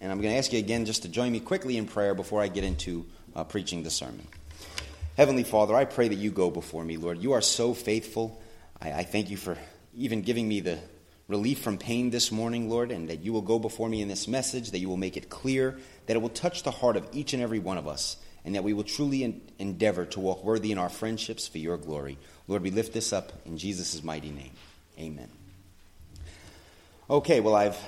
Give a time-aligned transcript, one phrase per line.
[0.00, 2.42] And I'm going to ask you again just to join me quickly in prayer before
[2.42, 4.26] I get into uh, preaching the sermon.
[5.16, 7.18] Heavenly Father, I pray that you go before me, Lord.
[7.18, 8.40] You are so faithful.
[8.80, 9.56] I, I thank you for
[9.94, 10.78] even giving me the
[11.28, 14.28] relief from pain this morning, Lord, and that you will go before me in this
[14.28, 17.32] message, that you will make it clear, that it will touch the heart of each
[17.32, 20.78] and every one of us, and that we will truly endeavor to walk worthy in
[20.78, 22.18] our friendships for your glory.
[22.46, 24.52] Lord, we lift this up in Jesus' mighty name.
[24.98, 25.28] Amen.
[27.08, 27.78] Okay, well, I've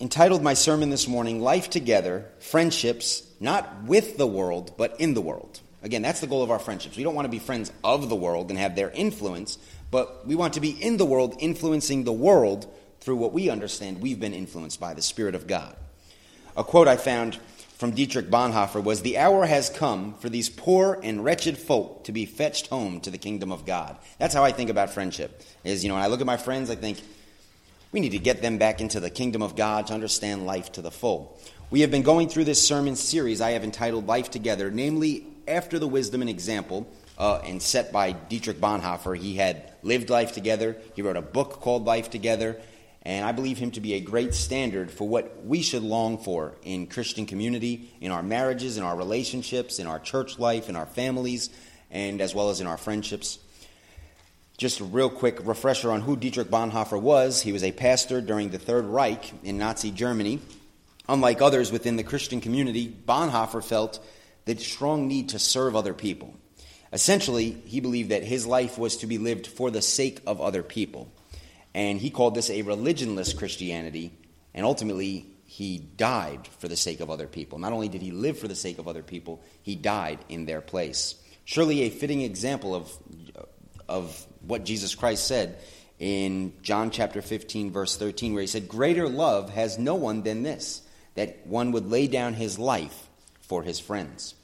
[0.00, 5.20] entitled my sermon this morning, Life Together Friendships, not with the world, but in the
[5.20, 5.60] world.
[5.82, 6.96] Again, that's the goal of our friendships.
[6.96, 9.58] We don't want to be friends of the world and have their influence,
[9.90, 12.66] but we want to be in the world, influencing the world
[13.00, 15.76] through what we understand we've been influenced by the Spirit of God.
[16.56, 17.38] A quote I found
[17.76, 22.12] from Dietrich Bonhoeffer was The hour has come for these poor and wretched folk to
[22.12, 23.96] be fetched home to the kingdom of God.
[24.18, 25.42] That's how I think about friendship.
[25.64, 27.00] Is, you know, when I look at my friends, I think,
[27.92, 30.82] we need to get them back into the kingdom of God to understand life to
[30.82, 31.38] the full.
[31.70, 35.78] We have been going through this sermon series I have entitled Life Together, namely after
[35.78, 39.16] the wisdom and example uh, and set by Dietrich Bonhoeffer.
[39.16, 42.56] He had lived life together, he wrote a book called Life Together,
[43.02, 46.54] and I believe him to be a great standard for what we should long for
[46.62, 50.86] in Christian community, in our marriages, in our relationships, in our church life, in our
[50.86, 51.50] families,
[51.90, 53.38] and as well as in our friendships.
[54.60, 57.40] Just a real quick refresher on who Dietrich Bonhoeffer was.
[57.40, 60.38] He was a pastor during the Third Reich in Nazi Germany.
[61.08, 64.06] Unlike others within the Christian community, Bonhoeffer felt
[64.44, 66.34] the strong need to serve other people.
[66.92, 70.62] Essentially, he believed that his life was to be lived for the sake of other
[70.62, 71.10] people.
[71.72, 74.12] And he called this a religionless Christianity,
[74.52, 77.58] and ultimately, he died for the sake of other people.
[77.58, 80.60] Not only did he live for the sake of other people, he died in their
[80.60, 81.14] place.
[81.46, 82.92] Surely a fitting example of,
[83.88, 85.58] of what Jesus Christ said
[85.98, 90.42] in John chapter 15, verse 13, where he said, Greater love has no one than
[90.42, 90.82] this,
[91.14, 93.08] that one would lay down his life
[93.42, 94.34] for his friends.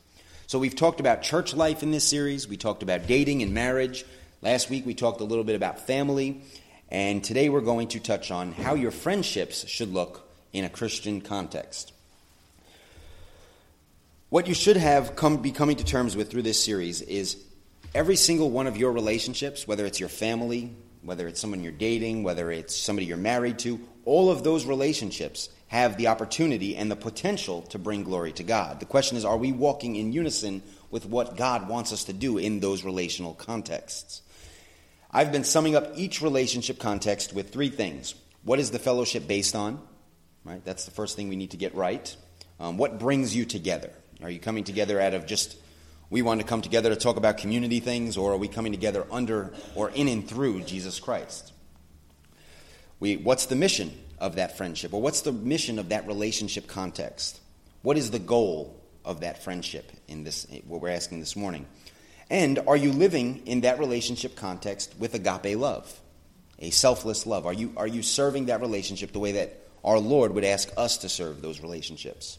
[0.46, 2.46] So we've talked about church life in this series.
[2.46, 4.04] We talked about dating and marriage.
[4.42, 6.42] Last week we talked a little bit about family.
[6.88, 11.20] And today we're going to touch on how your friendships should look in a Christian
[11.20, 11.92] context.
[14.28, 17.42] What you should have come, be coming to terms with through this series is
[17.94, 22.22] every single one of your relationships, whether it's your family, whether it's someone you're dating,
[22.22, 26.96] whether it's somebody you're married to, all of those relationships have the opportunity and the
[26.96, 28.80] potential to bring glory to God.
[28.80, 32.38] The question is are we walking in unison with what God wants us to do
[32.38, 34.22] in those relational contexts?
[35.10, 38.14] I've been summing up each relationship context with three things.
[38.44, 39.80] What is the fellowship based on?
[40.44, 40.64] Right?
[40.64, 42.14] That's the first thing we need to get right.
[42.60, 43.90] Um, what brings you together?
[44.22, 45.56] Are you coming together out of just
[46.08, 49.06] we want to come together to talk about community things, or are we coming together
[49.10, 51.52] under or in and through Jesus Christ?
[53.00, 54.94] We, what's the mission of that friendship?
[54.94, 57.40] Or what's the mission of that relationship context?
[57.82, 61.66] What is the goal of that friendship in this, what we're asking this morning?
[62.30, 66.00] And are you living in that relationship context with agape love,
[66.58, 67.46] a selfless love?
[67.46, 70.98] Are you, are you serving that relationship the way that our Lord would ask us
[70.98, 72.38] to serve those relationships?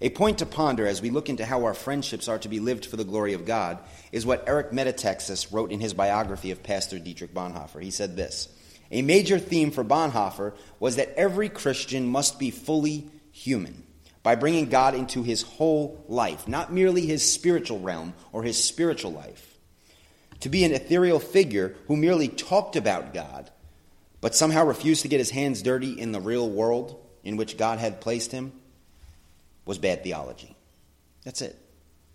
[0.00, 2.86] A point to ponder as we look into how our friendships are to be lived
[2.86, 3.78] for the glory of God
[4.10, 7.82] is what Eric Metaxas wrote in his biography of Pastor Dietrich Bonhoeffer.
[7.82, 8.48] He said this
[8.90, 13.84] A major theme for Bonhoeffer was that every Christian must be fully human
[14.22, 19.12] by bringing God into his whole life, not merely his spiritual realm or his spiritual
[19.12, 19.58] life.
[20.40, 23.50] To be an ethereal figure who merely talked about God,
[24.20, 27.78] but somehow refused to get his hands dirty in the real world in which God
[27.78, 28.52] had placed him
[29.64, 30.56] was bad theology.
[31.24, 31.58] That's it.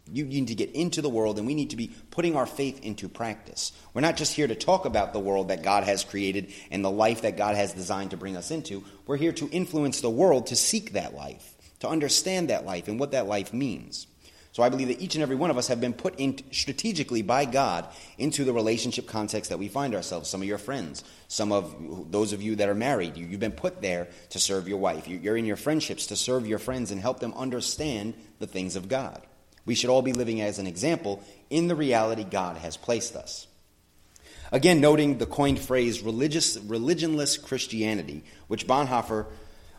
[0.10, 2.80] You need to get into the world, and we need to be putting our faith
[2.84, 3.74] into practice.
[3.94, 6.92] We're not just here to talk about the world that God has created and the
[6.92, 8.84] life that God has designed to bring us into.
[9.06, 13.00] We're here to influence the world to seek that life, to understand that life and
[13.00, 14.08] what that life means.
[14.58, 17.22] So I believe that each and every one of us have been put in strategically
[17.22, 17.86] by God
[18.18, 20.32] into the relationship context that we find ourselves.
[20.32, 23.52] Some of your friends, some of those of you that are married, you, have been
[23.52, 25.08] put there to serve your wife.
[25.08, 28.90] You're in your friendships to serve your friends and help them understand the things of
[28.90, 29.22] God.
[29.68, 33.46] We should all be living as an example in the reality God has placed us.
[34.52, 39.28] Again, noting the coined phrase religious, religionless Christianity, which Bonhoeffer,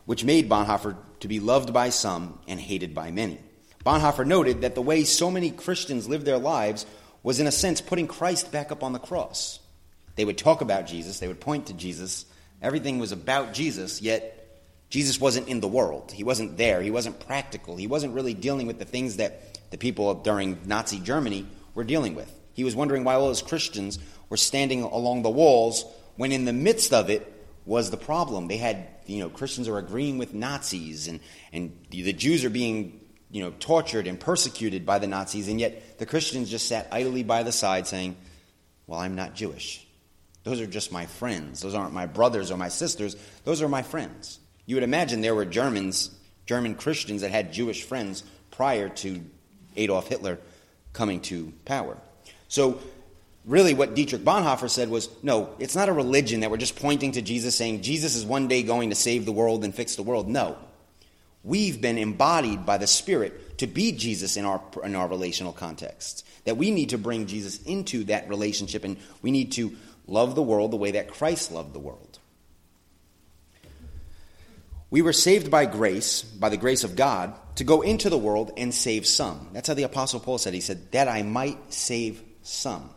[0.05, 3.39] which made Bonhoeffer to be loved by some and hated by many.
[3.85, 6.85] Bonhoeffer noted that the way so many Christians lived their lives
[7.23, 9.59] was, in a sense, putting Christ back up on the cross.
[10.15, 12.25] They would talk about Jesus, they would point to Jesus.
[12.61, 14.35] Everything was about Jesus, yet
[14.89, 16.11] Jesus wasn't in the world.
[16.11, 16.81] He wasn't there.
[16.81, 17.77] He wasn't practical.
[17.77, 22.15] He wasn't really dealing with the things that the people during Nazi Germany were dealing
[22.15, 22.33] with.
[22.53, 25.85] He was wondering why all those Christians were standing along the walls
[26.17, 27.31] when in the midst of it
[27.65, 28.47] was the problem.
[28.47, 31.19] They had you know, Christians are agreeing with Nazis and,
[31.51, 32.99] and the Jews are being,
[33.31, 37.23] you know, tortured and persecuted by the Nazis, and yet the Christians just sat idly
[37.23, 38.15] by the side saying,
[38.87, 39.85] Well, I'm not Jewish.
[40.43, 41.61] Those are just my friends.
[41.61, 43.15] Those aren't my brothers or my sisters.
[43.43, 44.39] Those are my friends.
[44.65, 46.11] You would imagine there were Germans,
[46.45, 49.21] German Christians that had Jewish friends prior to
[49.75, 50.39] Adolf Hitler
[50.93, 51.97] coming to power.
[52.47, 52.79] So
[53.45, 57.13] really what Dietrich Bonhoeffer said was no, it's not a religion that we're just pointing
[57.13, 60.03] to Jesus saying Jesus is one day going to save the world and fix the
[60.03, 60.27] world.
[60.27, 60.57] No.
[61.43, 66.25] We've been embodied by the Spirit to be Jesus in our, in our relational context.
[66.45, 69.75] That we need to bring Jesus into that relationship and we need to
[70.07, 72.19] love the world the way that Christ loved the world.
[74.91, 78.51] We were saved by grace, by the grace of God, to go into the world
[78.57, 79.49] and save some.
[79.53, 80.53] That's how the Apostle Paul said.
[80.53, 82.89] He said, That I might save some.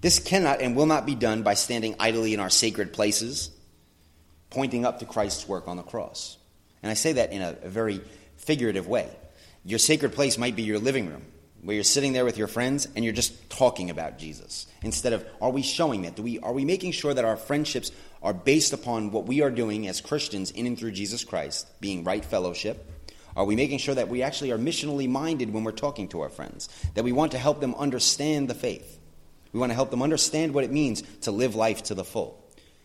[0.00, 3.50] This cannot and will not be done by standing idly in our sacred places,
[4.50, 6.38] pointing up to Christ's work on the cross.
[6.82, 8.00] And I say that in a, a very
[8.36, 9.08] figurative way.
[9.64, 11.22] Your sacred place might be your living room,
[11.62, 14.66] where you're sitting there with your friends and you're just talking about Jesus.
[14.82, 16.16] Instead of, are we showing that?
[16.16, 17.92] Do we, are we making sure that our friendships
[18.22, 22.02] are based upon what we are doing as Christians in and through Jesus Christ, being
[22.02, 22.88] right fellowship?
[23.36, 26.28] Are we making sure that we actually are missionally minded when we're talking to our
[26.28, 26.68] friends?
[26.94, 28.98] That we want to help them understand the faith?
[29.52, 32.38] We want to help them understand what it means to live life to the full.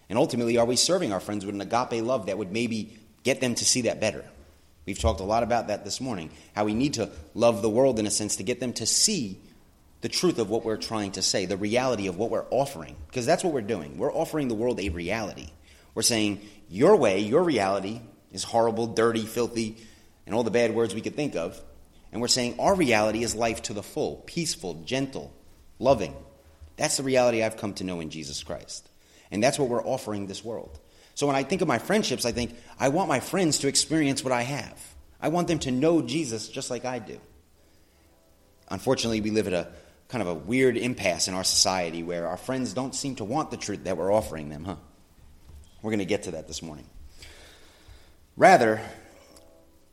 [0.10, 2.98] And ultimately, are we serving our friends with an agape love that would maybe
[3.28, 4.24] get them to see that better?
[4.86, 8.00] We've talked a lot about that this morning, how we need to love the world
[8.00, 9.38] in a sense to get them to see
[10.00, 12.96] the truth of what we're trying to say, the reality of what we're offering.
[13.06, 13.98] Because that's what we're doing.
[13.98, 15.50] We're offering the world a reality.
[15.94, 16.40] We're saying,
[16.70, 18.00] your way, your reality
[18.32, 19.76] is horrible, dirty, filthy,
[20.26, 21.60] and all the bad words we could think of.
[22.14, 25.34] And we're saying, our reality is life to the full, peaceful, gentle,
[25.80, 26.16] loving.
[26.78, 28.88] That's the reality I've come to know in Jesus Christ.
[29.32, 30.80] And that's what we're offering this world.
[31.18, 34.24] So when I think of my friendships, I think, I want my friends to experience
[34.24, 34.80] what I have.
[35.20, 37.20] I want them to know Jesus just like I do.
[38.70, 39.70] Unfortunately, we live at a
[40.10, 43.50] kind of a weird impasse in our society where our friends don't seem to want
[43.50, 44.76] the truth that we're offering them, huh?
[45.82, 46.86] We're going to get to that this morning.
[48.36, 48.80] Rather,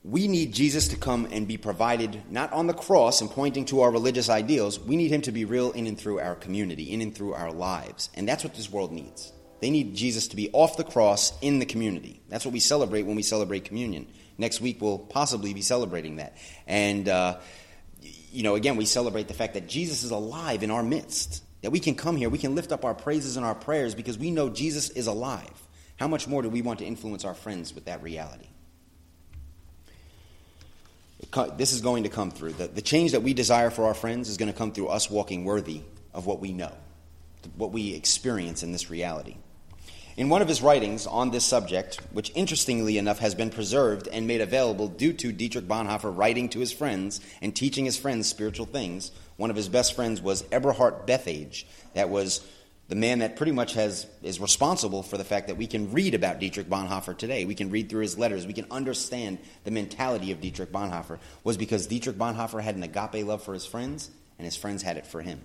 [0.02, 3.80] we need Jesus to come and be provided not on the cross and pointing to
[3.80, 4.78] our religious ideals.
[4.78, 7.50] We need him to be real in and through our community, in and through our
[7.50, 8.10] lives.
[8.12, 9.32] And that's what this world needs.
[9.64, 12.20] They need Jesus to be off the cross in the community.
[12.28, 14.06] That's what we celebrate when we celebrate communion.
[14.36, 16.36] Next week, we'll possibly be celebrating that.
[16.66, 17.38] And, uh,
[18.02, 21.42] you know, again, we celebrate the fact that Jesus is alive in our midst.
[21.62, 24.18] That we can come here, we can lift up our praises and our prayers because
[24.18, 25.66] we know Jesus is alive.
[25.96, 28.48] How much more do we want to influence our friends with that reality?
[31.56, 32.52] this is going to come through.
[32.52, 35.08] The, the change that we desire for our friends is going to come through us
[35.08, 35.80] walking worthy
[36.12, 36.74] of what we know,
[37.56, 39.38] what we experience in this reality.
[40.16, 44.28] In one of his writings on this subject, which interestingly enough has been preserved and
[44.28, 48.66] made available due to Dietrich Bonhoeffer writing to his friends and teaching his friends spiritual
[48.66, 51.64] things, one of his best friends was Eberhard Bethge.
[51.94, 52.46] That was
[52.86, 56.14] the man that pretty much has is responsible for the fact that we can read
[56.14, 57.44] about Dietrich Bonhoeffer today.
[57.44, 58.46] We can read through his letters.
[58.46, 63.26] We can understand the mentality of Dietrich Bonhoeffer was because Dietrich Bonhoeffer had an agape
[63.26, 65.42] love for his friends, and his friends had it for him.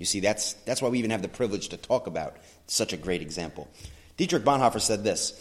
[0.00, 2.96] You see, that's that's why we even have the privilege to talk about such a
[2.96, 3.68] great example.
[4.20, 5.32] Dietrich Bonhoeffer said this: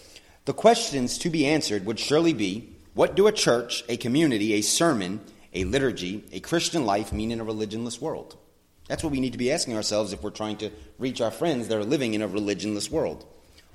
[0.46, 4.62] "The questions to be answered would surely be: What do a church, a community, a
[4.62, 5.20] sermon,
[5.54, 8.38] a liturgy, a Christian life mean in a religionless world?"
[8.88, 11.68] That's what we need to be asking ourselves if we're trying to reach our friends
[11.68, 13.26] that are living in a religionless world.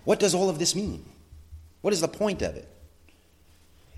[0.04, 1.04] What does all of this mean?
[1.82, 2.66] What is the point of it?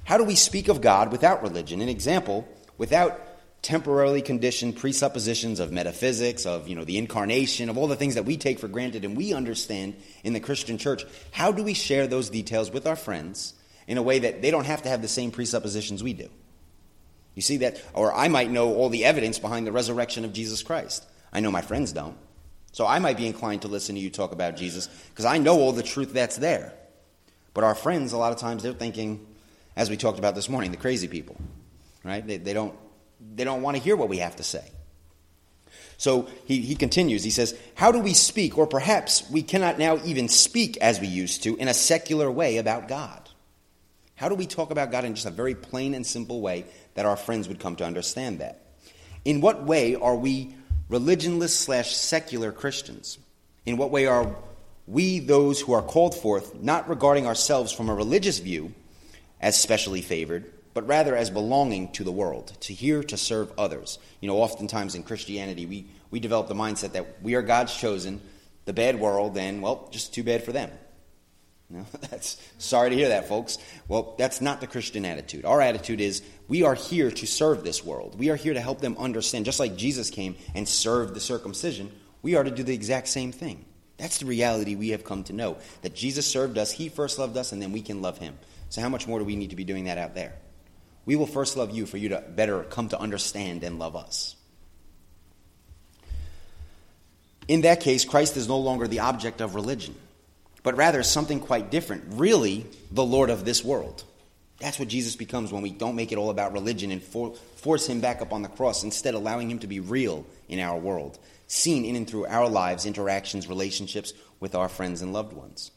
[0.03, 1.81] How do we speak of God without religion?
[1.81, 2.49] An example,
[2.79, 3.26] without
[3.67, 8.25] temporarily conditioned presuppositions of metaphysics, of you know, the incarnation, of all the things that
[8.25, 12.07] we take for granted and we understand in the Christian church, how do we share
[12.07, 13.55] those details with our friends
[13.89, 16.29] in a way that they don't have to have the same presuppositions we do?
[17.35, 17.83] You see that?
[17.93, 21.05] Or I might know all the evidence behind the resurrection of Jesus Christ.
[21.33, 22.17] I know my friends don't.
[22.71, 25.59] So I might be inclined to listen to you talk about Jesus because I know
[25.59, 26.73] all the truth that's there.
[27.53, 29.27] But our friends, a lot of times, they're thinking,
[29.75, 31.37] as we talked about this morning, the crazy people,
[32.05, 32.25] right?
[32.25, 32.77] They, they don't,
[33.21, 34.65] they don't want to hear what we have to say.
[35.99, 37.25] So he, he continues.
[37.25, 41.07] He says, How do we speak, or perhaps we cannot now even speak as we
[41.07, 43.29] used to, in a secular way about God?
[44.15, 47.07] How do we talk about God in just a very plain and simple way that
[47.07, 48.61] our friends would come to understand that.
[49.25, 50.55] In what way are we
[50.91, 53.19] religionless slash secular Christians?
[53.65, 54.35] In what way are
[54.87, 58.73] we those who are called forth, not regarding ourselves from a religious view
[59.41, 63.99] as specially favored, but rather as belonging to the world, to here to serve others?
[64.21, 68.21] You know, oftentimes in Christianity, we, we develop the mindset that we are God's chosen,
[68.67, 70.71] the bad world, and, well, just too bad for them.
[71.69, 73.59] No, that's sorry to hear that, folks.
[73.89, 75.45] Well, that's not the Christian attitude.
[75.45, 78.17] Our attitude is we are here to serve this world.
[78.17, 79.47] We are here to help them understand.
[79.47, 81.91] Just like Jesus came and served the circumcision,
[82.23, 83.65] we are to do the exact same thing.
[83.97, 85.57] That's the reality we have come to know.
[85.83, 88.39] That Jesus served us, He first loved us, and then we can love Him.
[88.69, 90.35] So, how much more do we need to be doing that out there?
[91.07, 94.37] We will first love you for you to better come to understand and love us.
[97.49, 99.95] In that case, Christ is no longer the object of religion
[100.67, 102.03] but rather something quite different.
[102.09, 104.03] Really, the Lord of this world.
[104.59, 107.89] That's what Jesus becomes when we don't make it all about religion and for, force
[107.89, 111.21] him back up on the cross, instead, allowing him to be real in our world,
[111.47, 115.71] seen in and through our lives, interactions, relationships with our friends and loved ones.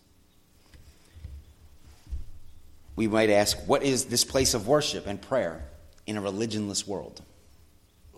[2.99, 5.63] We might ask, what is this place of worship and prayer
[6.05, 7.21] in a religionless world?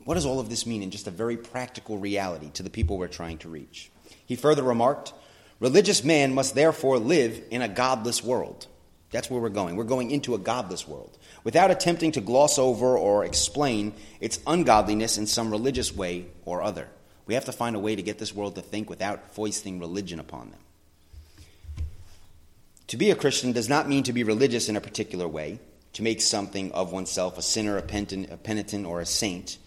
[0.06, 2.98] What does all of this mean in just a very practical reality to the people
[2.98, 3.92] we're trying to reach?
[4.26, 5.14] He further remarked,
[5.60, 8.66] Religious man must therefore live in a godless world.
[9.12, 9.76] That's where we're going.
[9.76, 15.16] We're going into a godless world without attempting to gloss over or explain its ungodliness
[15.20, 16.88] in some religious way or other.
[17.28, 20.20] We have to find a way to get this world to think without foisting religion
[20.20, 20.60] upon them.
[22.92, 25.60] To be a Christian does not mean to be religious in a particular way,
[25.94, 29.58] to make something of oneself a sinner, a penitent, a penitent or a saint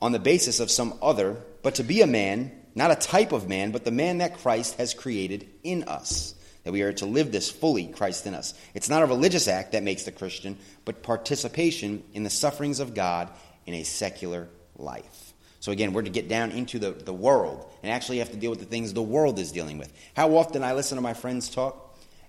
[0.00, 3.48] on the basis of some other, but to be a man not a type of
[3.48, 6.34] man, but the man that Christ has created in us.
[6.64, 8.54] That we are to live this fully, Christ in us.
[8.72, 12.94] It's not a religious act that makes the Christian, but participation in the sufferings of
[12.94, 13.28] God
[13.66, 15.32] in a secular life.
[15.60, 18.50] So again, we're to get down into the, the world and actually have to deal
[18.50, 19.92] with the things the world is dealing with.
[20.14, 21.81] How often I listen to my friends talk,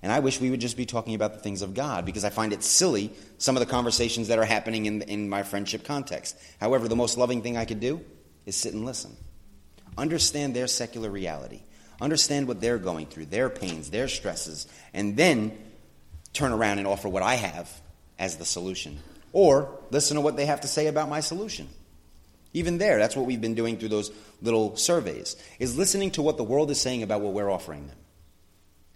[0.03, 2.29] and I wish we would just be talking about the things of God because I
[2.29, 6.38] find it silly, some of the conversations that are happening in, in my friendship context.
[6.60, 8.01] However, the most loving thing I could do
[8.45, 9.15] is sit and listen.
[9.98, 11.62] Understand their secular reality.
[12.01, 15.57] Understand what they're going through, their pains, their stresses, and then
[16.33, 17.72] turn around and offer what I have
[18.19, 19.00] as the solution.
[19.31, 21.69] Or listen to what they have to say about my solution.
[22.51, 26.36] Even there, that's what we've been doing through those little surveys, is listening to what
[26.36, 27.98] the world is saying about what we're offering them.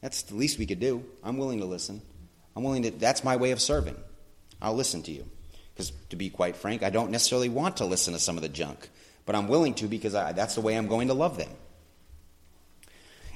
[0.07, 1.03] That's the least we could do.
[1.21, 2.01] I'm willing to listen.
[2.55, 3.97] I'm willing to, that's my way of serving.
[4.61, 5.25] I'll listen to you.
[5.73, 8.49] Because to be quite frank, I don't necessarily want to listen to some of the
[8.49, 8.89] junk
[9.27, 11.49] but I'm willing to because I, that's the way I'm going to love them.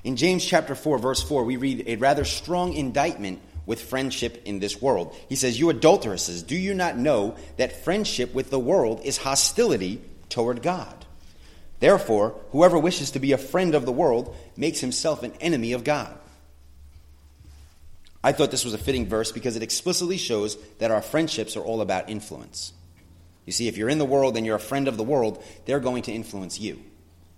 [0.04, 4.60] In James chapter 4, verse 4, we read a rather strong indictment with friendship in
[4.60, 5.14] this world.
[5.30, 10.02] He says, You adulteresses, do you not know that friendship with the world is hostility
[10.30, 11.06] toward God?
[11.82, 15.84] Therefore, whoever wishes to be a friend of the world makes himself an enemy of
[15.84, 16.18] God.
[18.24, 21.64] I thought this was a fitting verse because it explicitly shows that our friendships are
[21.64, 22.74] all about influence.
[23.46, 25.80] You see, if you're in the world and you're a friend of the world, they're
[25.80, 26.82] going to influence you.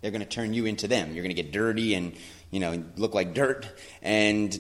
[0.02, 1.14] They're going to turn you into them.
[1.14, 2.14] You're going to get dirty and,
[2.52, 3.66] you know, look like dirt,
[4.02, 4.52] and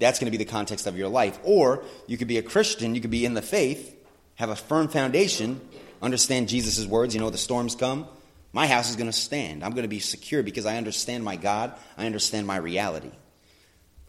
[0.00, 1.38] that's going to be the context of your life.
[1.44, 3.94] Or you could be a Christian, you could be in the faith,
[4.34, 5.60] have a firm foundation,
[6.02, 8.08] understand Jesus' words, you know, the storms come.
[8.52, 9.62] My house is going to stand.
[9.62, 13.12] I'm going to be secure because I understand my God, I understand my reality.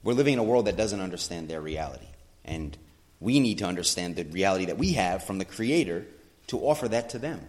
[0.03, 2.07] We're living in a world that doesn't understand their reality.
[2.45, 2.77] And
[3.19, 6.05] we need to understand the reality that we have from the Creator
[6.47, 7.41] to offer that to them.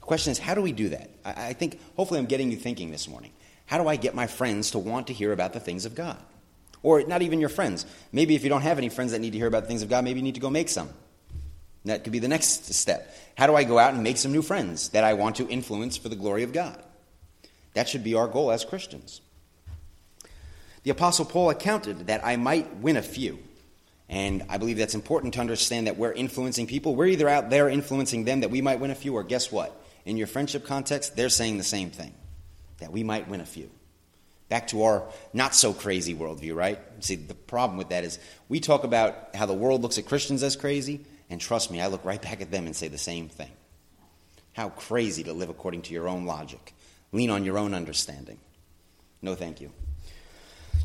[0.00, 1.10] The question is, how do we do that?
[1.24, 3.32] I, I think, hopefully, I'm getting you thinking this morning.
[3.66, 6.18] How do I get my friends to want to hear about the things of God?
[6.82, 7.86] Or not even your friends.
[8.12, 9.88] Maybe if you don't have any friends that need to hear about the things of
[9.88, 10.90] God, maybe you need to go make some.
[11.86, 13.14] That could be the next step.
[13.36, 15.96] How do I go out and make some new friends that I want to influence
[15.96, 16.82] for the glory of God?
[17.74, 19.20] That should be our goal as Christians.
[20.84, 23.38] The Apostle Paul accounted that I might win a few.
[24.08, 26.94] And I believe that's important to understand that we're influencing people.
[26.94, 29.80] We're either out there influencing them that we might win a few, or guess what?
[30.04, 32.12] In your friendship context, they're saying the same thing
[32.78, 33.70] that we might win a few.
[34.50, 36.78] Back to our not so crazy worldview, right?
[37.00, 38.18] See, the problem with that is
[38.50, 41.86] we talk about how the world looks at Christians as crazy, and trust me, I
[41.86, 43.50] look right back at them and say the same thing.
[44.52, 46.74] How crazy to live according to your own logic,
[47.10, 48.38] lean on your own understanding.
[49.22, 49.72] No, thank you.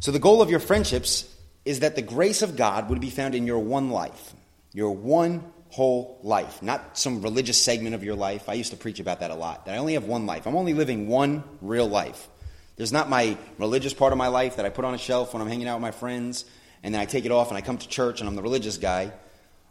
[0.01, 1.25] So, the goal of your friendships
[1.65, 4.33] is that the grace of God would be found in your one life,
[4.71, 8.47] your one whole life, not some religious segment of your life.
[8.47, 10.47] I used to preach about that a lot, that I only have one life.
[10.47, 12.27] I'm only living one real life.
[12.77, 15.41] There's not my religious part of my life that I put on a shelf when
[15.41, 16.45] I'm hanging out with my friends,
[16.81, 18.77] and then I take it off and I come to church and I'm the religious
[18.77, 19.11] guy,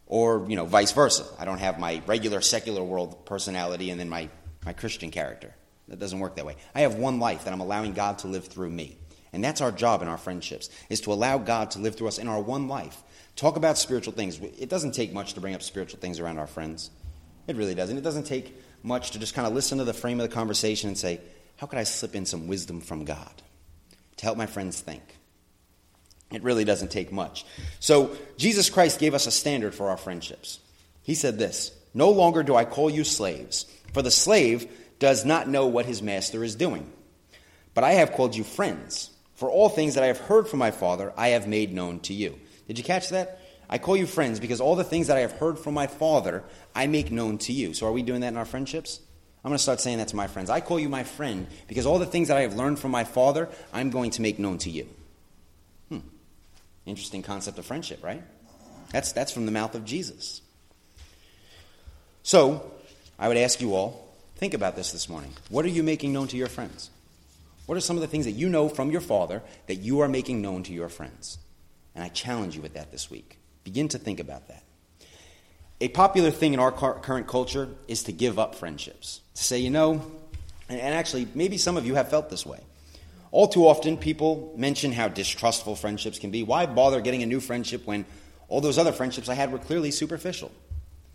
[0.06, 1.24] or, you know, vice versa.
[1.38, 4.28] I don't have my regular secular world personality and then my,
[4.64, 5.54] my Christian character.
[5.88, 6.56] That doesn't work that way.
[6.74, 8.98] I have one life that I'm allowing God to live through me.
[9.32, 12.18] And that's our job in our friendships, is to allow God to live through us
[12.18, 13.02] in our one life.
[13.36, 14.38] Talk about spiritual things.
[14.38, 16.90] It doesn't take much to bring up spiritual things around our friends.
[17.46, 17.96] It really doesn't.
[17.96, 20.88] It doesn't take much to just kind of listen to the frame of the conversation
[20.88, 21.20] and say,
[21.58, 23.42] how could I slip in some wisdom from God
[24.16, 25.02] to help my friends think?
[26.30, 27.44] It really doesn't take much.
[27.80, 30.60] So, Jesus Christ gave us a standard for our friendships.
[31.02, 35.48] He said this No longer do I call you slaves, for the slave does not
[35.48, 36.92] know what his master is doing.
[37.74, 40.72] But I have called you friends, for all things that I have heard from my
[40.72, 42.36] Father I have made known to you.
[42.66, 43.40] Did you catch that?
[43.70, 46.42] I call you friends because all the things that I have heard from my Father
[46.74, 47.72] I make known to you.
[47.72, 49.00] So, are we doing that in our friendships?
[49.44, 50.50] I'm going to start saying that to my friends.
[50.50, 53.04] I call you my friend because all the things that I have learned from my
[53.04, 54.88] Father I'm going to make known to you.
[55.88, 56.00] Hmm.
[56.84, 58.24] Interesting concept of friendship, right?
[58.90, 60.42] That's, that's from the mouth of Jesus.
[62.24, 62.72] So,
[63.20, 65.32] I would ask you all, think about this this morning.
[65.48, 66.90] What are you making known to your friends?
[67.68, 70.08] What are some of the things that you know from your Father that you are
[70.08, 71.36] making known to your friends?
[71.94, 73.38] And I challenge you with that this week.
[73.62, 74.62] Begin to think about that.
[75.82, 79.20] A popular thing in our current culture is to give up friendships.
[79.34, 80.02] To say, you know,
[80.70, 82.60] and actually, maybe some of you have felt this way.
[83.32, 86.42] All too often, people mention how distrustful friendships can be.
[86.42, 88.06] Why bother getting a new friendship when
[88.48, 90.50] all those other friendships I had were clearly superficial?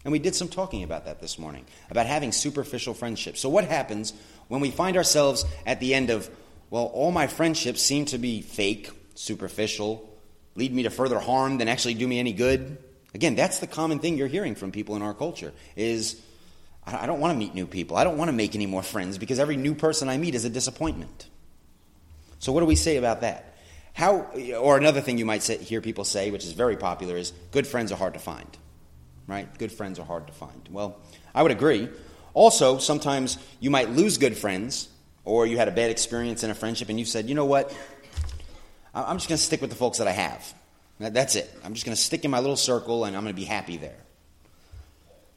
[0.04, 3.40] And we did some talking about that this morning, about having superficial friendships.
[3.40, 4.14] So, what happens
[4.50, 6.30] when we find ourselves at the end of,
[6.74, 10.10] well, all my friendships seem to be fake, superficial,
[10.56, 12.80] lead me to further harm than actually do me any good?
[13.14, 16.20] Again, that's the common thing you're hearing from people in our culture is
[16.88, 17.96] I don't want to meet new people.
[17.96, 20.46] I don't want to make any more friends because every new person I meet is
[20.46, 21.28] a disappointment.
[22.40, 23.56] So what do we say about that?
[23.94, 27.34] How or another thing you might say, hear people say, which is very popular, is
[27.52, 28.58] good friends are hard to find
[29.28, 29.48] right?
[29.58, 30.68] Good friends are hard to find.
[30.72, 30.98] Well,
[31.34, 31.90] I would agree.
[32.34, 34.90] Also, sometimes you might lose good friends,
[35.26, 37.76] or you had a bad experience in a friendship, and you said, you know what?
[38.94, 40.54] I'm just going to stick with the folks that I have.
[41.00, 41.52] That's it.
[41.64, 43.78] I'm just going to stick in my little circle, and I'm going to be happy
[43.78, 43.98] there.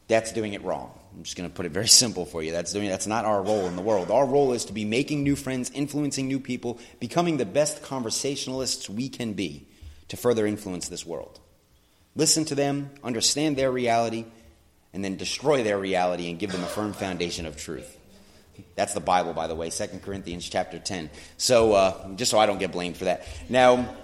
[0.08, 0.92] That's doing it wrong.
[1.14, 2.52] I'm just going to put it very simple for you.
[2.52, 4.10] That's doing that's not our role in the world.
[4.10, 8.88] Our role is to be making new friends, influencing new people, becoming the best conversationalists
[8.88, 9.66] we can be
[10.08, 11.40] to further influence this world
[12.16, 14.24] listen to them, understand their reality,
[14.92, 17.96] and then destroy their reality and give them a firm foundation of truth.
[18.74, 21.10] That's the Bible, by the way, 2 Corinthians chapter 10.
[21.36, 23.26] So, uh, just so I don't get blamed for that.
[23.48, 23.94] Now,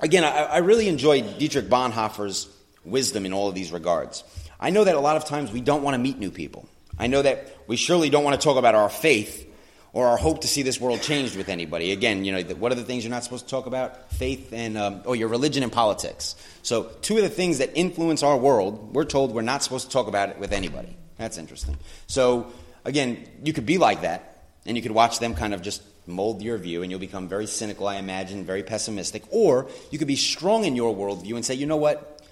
[0.00, 2.48] again, I, I really enjoy Dietrich Bonhoeffer's
[2.84, 4.24] wisdom in all of these regards.
[4.60, 6.68] I know that a lot of times we don't want to meet new people.
[6.98, 9.46] I know that we surely don't want to talk about our faith
[9.92, 11.92] or our hope to see this world changed with anybody.
[11.92, 14.12] Again, you know, what are the things you're not supposed to talk about?
[14.12, 16.34] Faith and, um, or your religion and politics.
[16.62, 19.92] So, two of the things that influence our world, we're told we're not supposed to
[19.92, 20.96] talk about it with anybody.
[21.16, 21.76] That's interesting.
[22.06, 22.52] So,
[22.88, 26.42] again, you could be like that, and you could watch them kind of just mold
[26.42, 29.22] your view, and you'll become very cynical, I imagine, very pessimistic.
[29.30, 32.22] Or you could be strong in your worldview and say, you know what?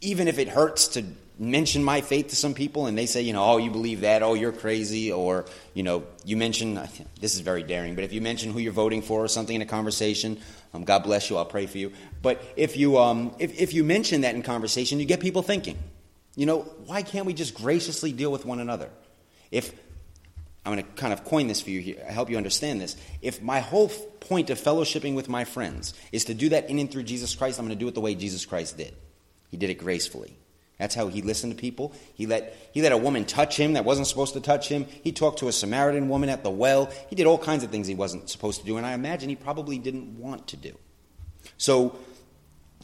[0.00, 1.04] Even if it hurts to
[1.38, 4.22] mention my faith to some people and they say, you know, oh, you believe that,
[4.22, 6.74] oh, you're crazy, or, you know, you mention,
[7.20, 9.62] this is very daring, but if you mention who you're voting for or something in
[9.62, 10.38] a conversation,
[10.74, 11.92] um, God bless you, I'll pray for you.
[12.22, 15.78] But if you, um, if, if you mention that in conversation, you get people thinking,
[16.34, 18.90] you know, why can't we just graciously deal with one another?
[19.50, 19.72] If,
[20.64, 22.96] I'm going to kind of coin this for you here, I help you understand this.
[23.22, 26.90] If my whole point of fellowshipping with my friends is to do that in and
[26.90, 28.94] through Jesus Christ, I'm going to do it the way Jesus Christ did.
[29.50, 30.36] He did it gracefully.
[30.78, 31.94] That's how he listened to people.
[32.14, 34.86] He let, he let a woman touch him that wasn't supposed to touch him.
[35.02, 36.90] He talked to a Samaritan woman at the well.
[37.08, 39.36] He did all kinds of things he wasn't supposed to do, and I imagine he
[39.36, 40.76] probably didn't want to do.
[41.56, 41.96] So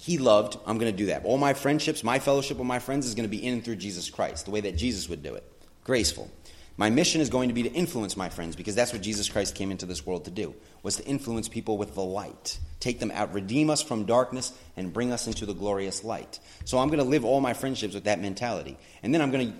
[0.00, 1.24] he loved, I'm going to do that.
[1.24, 3.76] All my friendships, my fellowship with my friends is going to be in and through
[3.76, 5.44] Jesus Christ, the way that Jesus would do it.
[5.84, 6.30] Graceful.
[6.76, 9.54] My mission is going to be to influence my friends because that's what Jesus Christ
[9.54, 13.10] came into this world to do, was to influence people with the light, take them
[13.10, 16.40] out, redeem us from darkness, and bring us into the glorious light.
[16.64, 18.78] So I'm going to live all my friendships with that mentality.
[19.02, 19.58] And then I'm going to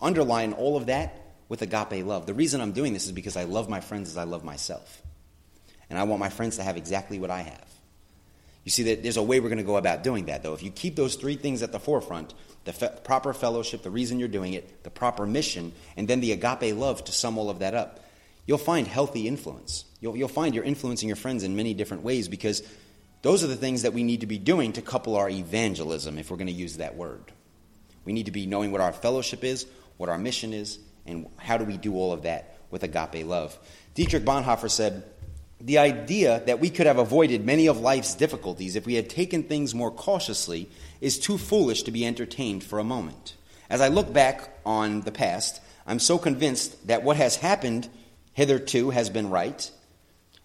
[0.00, 2.26] underline all of that with agape love.
[2.26, 5.02] The reason I'm doing this is because I love my friends as I love myself.
[5.90, 7.71] And I want my friends to have exactly what I have.
[8.64, 10.54] You see, that there's a way we're going to go about doing that, though.
[10.54, 12.32] If you keep those three things at the forefront
[12.64, 16.32] the fe- proper fellowship, the reason you're doing it, the proper mission, and then the
[16.32, 18.04] agape love to sum all of that up,
[18.46, 19.84] you'll find healthy influence.
[20.00, 22.62] You'll, you'll find you're influencing your friends in many different ways because
[23.22, 26.30] those are the things that we need to be doing to couple our evangelism, if
[26.30, 27.32] we're going to use that word.
[28.04, 31.56] We need to be knowing what our fellowship is, what our mission is, and how
[31.56, 33.56] do we do all of that with agape love.
[33.94, 35.04] Dietrich Bonhoeffer said,
[35.64, 39.44] the idea that we could have avoided many of life's difficulties if we had taken
[39.44, 40.68] things more cautiously
[41.00, 43.36] is too foolish to be entertained for a moment.
[43.70, 47.88] As I look back on the past, I'm so convinced that what has happened
[48.32, 49.70] hitherto has been right,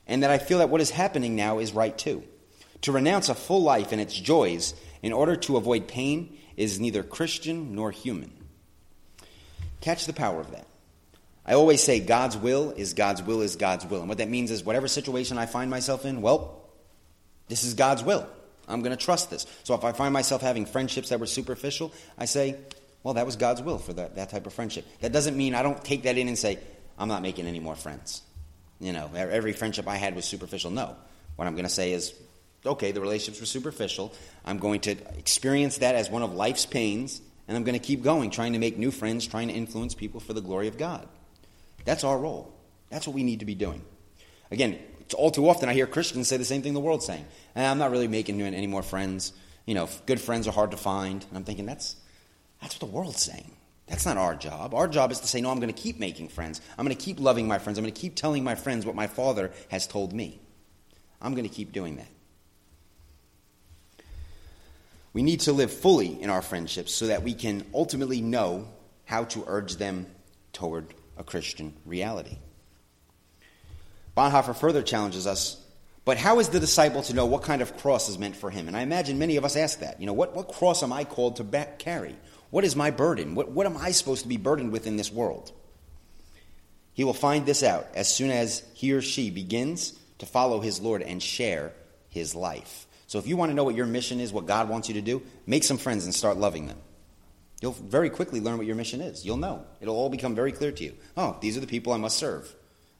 [0.05, 2.23] and that I feel that what is happening now is right too.
[2.81, 7.01] To renounce a full life and its joys in order to avoid pain is neither
[7.01, 8.31] Christian nor human.
[9.81, 10.66] Catch the power of that.
[11.47, 14.01] I always say God's will is God's will is God's will.
[14.01, 16.67] And what that means is whatever situation I find myself in, well,
[17.47, 18.27] This is God's will.
[18.67, 19.45] I'm going to trust this.
[19.63, 22.57] So if I find myself having friendships that were superficial, I say,
[23.03, 24.85] well, that was God's will for that, that type of friendship.
[24.99, 26.59] That doesn't mean I don't take that in and say,
[26.97, 28.21] I'm not making any more friends.
[28.79, 30.71] You know, every friendship I had was superficial.
[30.71, 30.95] No.
[31.37, 32.13] What I'm going to say is,
[32.65, 34.13] okay, the relationships were superficial.
[34.43, 38.03] I'm going to experience that as one of life's pains, and I'm going to keep
[38.03, 41.07] going, trying to make new friends, trying to influence people for the glory of God.
[41.87, 42.53] That's our role.
[42.89, 43.81] That's what we need to be doing.
[44.51, 44.77] Again,
[45.15, 47.25] all too often I hear Christians say the same thing the world's saying.
[47.55, 49.31] And I'm not really making any more friends.
[49.65, 51.23] You know, good friends are hard to find.
[51.23, 51.95] And I'm thinking, that's,
[52.61, 53.53] that's what the world's saying.
[53.87, 54.73] That's not our job.
[54.73, 56.59] Our job is to say, no, I'm going to keep making friends.
[56.77, 57.79] I'm going to keep loving my friends.
[57.79, 60.41] I'm going to keep telling my friends what my Father has told me.
[61.21, 62.09] I'm going to keep doing that.
[65.13, 68.67] We need to live fully in our friendships so that we can ultimately know
[69.05, 70.07] how to urge them
[70.51, 72.37] toward a Christian reality.
[74.15, 75.63] Bonhoeffer further challenges us
[76.07, 78.69] but how is the disciple to know what kind of cross is meant for him?
[78.69, 79.99] And I imagine many of us ask that.
[79.99, 82.15] You know, what, what cross am I called to back carry?
[82.49, 83.35] What is my burden?
[83.35, 85.51] What, what am I supposed to be burdened with in this world?
[86.93, 90.79] He will find this out as soon as he or she begins to follow his
[90.79, 91.73] Lord and share
[92.07, 92.87] his life.
[93.07, 95.01] So if you want to know what your mission is, what God wants you to
[95.01, 96.77] do, make some friends and start loving them.
[97.61, 99.25] You'll very quickly learn what your mission is.
[99.25, 99.65] You'll know.
[99.81, 100.93] It'll all become very clear to you.
[101.15, 102.53] Oh, these are the people I must serve.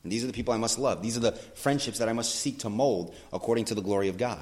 [0.04, 1.02] And these are the people I must love.
[1.02, 4.18] These are the friendships that I must seek to mold according to the glory of
[4.18, 4.42] God.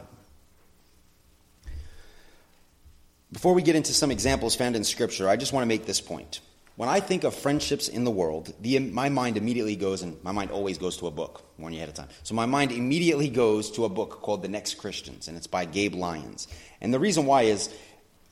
[3.31, 5.99] Before we get into some examples found in Scripture, I just want to make this
[5.99, 6.39] point.
[6.77, 10.31] When I think of friendships in the world, the, my mind immediately goes, and my
[10.31, 12.09] mind always goes to a book, warn you ahead of time.
[12.23, 15.65] So my mind immediately goes to a book called The Next Christians, and it's by
[15.65, 16.47] Gabe Lyons.
[16.81, 17.73] And the reason why is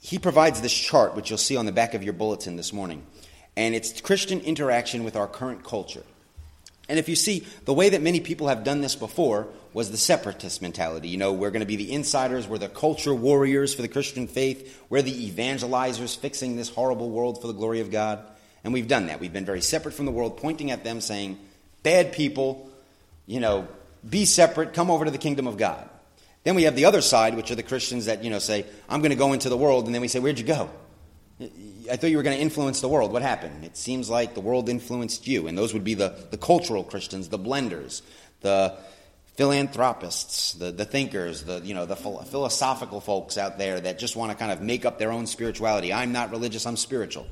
[0.03, 3.03] he provides this chart, which you'll see on the back of your bulletin this morning,
[3.55, 6.03] and it's Christian interaction with our current culture.
[6.89, 9.97] And if you see, the way that many people have done this before was the
[9.97, 11.07] separatist mentality.
[11.07, 14.27] You know, we're going to be the insiders, we're the culture warriors for the Christian
[14.27, 18.19] faith, we're the evangelizers fixing this horrible world for the glory of God.
[18.65, 19.21] And we've done that.
[19.21, 21.39] We've been very separate from the world, pointing at them, saying,
[21.81, 22.69] bad people,
[23.25, 23.69] you know,
[24.07, 25.89] be separate, come over to the kingdom of God.
[26.43, 29.01] Then we have the other side, which are the Christians that, you know, say, I'm
[29.01, 29.85] going to go into the world.
[29.85, 30.69] And then we say, Where'd you go?
[31.91, 33.11] I thought you were going to influence the world.
[33.11, 33.65] What happened?
[33.65, 35.47] It seems like the world influenced you.
[35.47, 38.01] And those would be the, the cultural Christians, the blenders,
[38.41, 38.77] the
[39.35, 44.31] philanthropists, the, the thinkers, the, you know, the philosophical folks out there that just want
[44.31, 45.91] to kind of make up their own spirituality.
[45.91, 47.25] I'm not religious, I'm spiritual.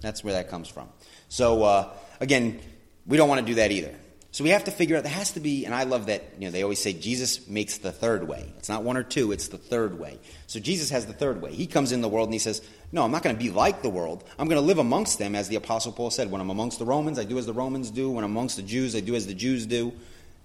[0.00, 0.88] That's where that comes from.
[1.28, 2.60] So, uh, again,
[3.06, 3.94] we don't want to do that either.
[4.32, 6.46] So we have to figure out, there has to be, and I love that, you
[6.46, 8.50] know, they always say Jesus makes the third way.
[8.56, 10.18] It's not one or two, it's the third way.
[10.46, 11.52] So Jesus has the third way.
[11.52, 13.82] He comes in the world and he says, No, I'm not going to be like
[13.82, 14.24] the world.
[14.38, 16.30] I'm going to live amongst them, as the Apostle Paul said.
[16.30, 18.10] When I'm amongst the Romans, I do as the Romans do.
[18.10, 19.92] When I'm amongst the Jews, I do as the Jews do,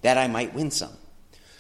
[0.02, 0.92] that I might win some.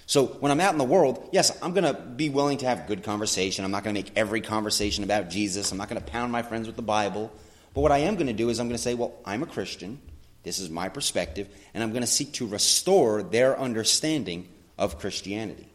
[0.05, 2.87] So when I'm out in the world, yes, I'm going to be willing to have
[2.87, 3.63] good conversation.
[3.63, 5.71] I'm not going to make every conversation about Jesus.
[5.71, 7.31] I'm not going to pound my friends with the Bible.
[7.73, 9.47] But what I am going to do is I'm going to say, Well, I'm a
[9.47, 10.01] Christian.
[10.47, 15.67] This is my perspective, and I'm going to seek to restore their understanding of Christianity.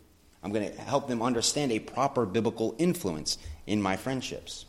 [0.42, 4.64] I'm going to help them understand a proper biblical influence in my friendships.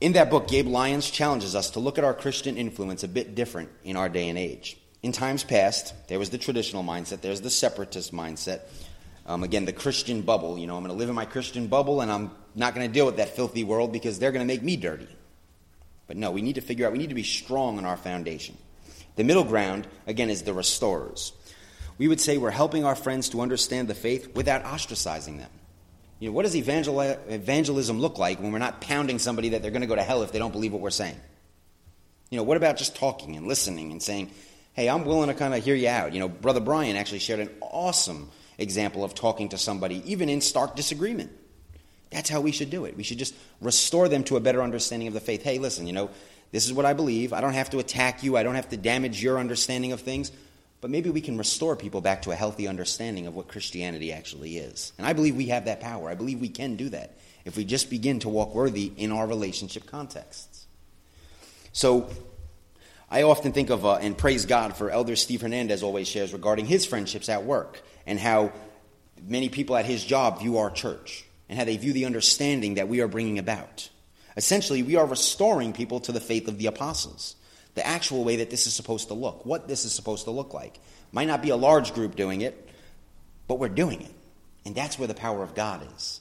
[0.00, 3.34] In that book, Gabe Lyons challenges us to look at our Christian influence a bit
[3.34, 4.78] different in our day and age.
[5.02, 8.60] In times past, there was the traditional mindset, there's the separatist mindset.
[9.26, 10.56] Um, again, the Christian bubble.
[10.56, 12.92] You know, I'm going to live in my Christian bubble and I'm not going to
[12.92, 15.08] deal with that filthy world because they're going to make me dirty.
[16.06, 18.56] But no, we need to figure out, we need to be strong on our foundation.
[19.16, 21.32] The middle ground, again, is the restorers.
[21.98, 25.50] We would say we're helping our friends to understand the faith without ostracizing them.
[26.18, 29.70] You know, what does evangel- evangelism look like when we're not pounding somebody that they're
[29.70, 31.20] going to go to hell if they don't believe what we're saying?
[32.30, 34.30] You know, what about just talking and listening and saying,
[34.72, 36.12] hey, I'm willing to kind of hear you out?
[36.12, 40.40] You know, Brother Brian actually shared an awesome example of talking to somebody, even in
[40.40, 41.32] stark disagreement.
[42.10, 42.96] That's how we should do it.
[42.96, 45.42] We should just restore them to a better understanding of the faith.
[45.42, 46.10] Hey, listen, you know,
[46.52, 47.32] this is what I believe.
[47.32, 50.30] I don't have to attack you, I don't have to damage your understanding of things.
[50.80, 54.58] But maybe we can restore people back to a healthy understanding of what Christianity actually
[54.58, 54.92] is.
[54.98, 56.10] And I believe we have that power.
[56.10, 59.26] I believe we can do that if we just begin to walk worthy in our
[59.26, 60.66] relationship contexts.
[61.72, 62.10] So,
[63.10, 66.66] I often think of uh, and praise God for Elder Steve Hernandez always shares regarding
[66.66, 68.52] his friendships at work and how
[69.26, 72.88] many people at his job view our church and how they view the understanding that
[72.88, 73.88] we are bringing about.
[74.36, 77.36] Essentially, we are restoring people to the faith of the apostles,
[77.74, 80.54] the actual way that this is supposed to look, what this is supposed to look
[80.54, 80.78] like.
[81.12, 82.68] Might not be a large group doing it,
[83.46, 84.10] but we're doing it.
[84.64, 86.20] And that's where the power of God is.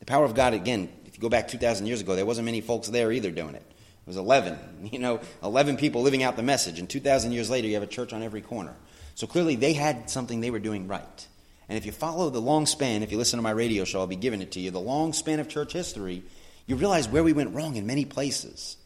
[0.00, 2.60] The power of God, again, if you go back 2,000 years ago, there wasn't many
[2.60, 3.62] folks there either doing it.
[3.62, 6.78] It was 11, you know, 11 people living out the message.
[6.78, 8.74] And 2,000 years later, you have a church on every corner.
[9.14, 11.28] So clearly, they had something they were doing right.
[11.68, 14.06] And if you follow the long span, if you listen to my radio show, I'll
[14.06, 16.22] be giving it to you, the long span of church history,
[16.66, 18.76] you realize where we went wrong in many places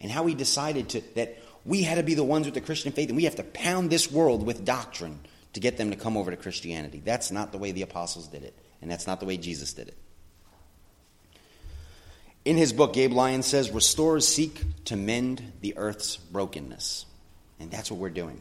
[0.00, 2.92] and how we decided to, that we had to be the ones with the Christian
[2.92, 5.20] faith and we have to pound this world with doctrine
[5.54, 7.00] to get them to come over to Christianity.
[7.04, 9.88] That's not the way the apostles did it, and that's not the way Jesus did
[9.88, 9.96] it.
[12.44, 17.06] In his book, Gabe Lyons says, Restorers seek to mend the earth's brokenness.
[17.58, 18.40] And that's what we're doing.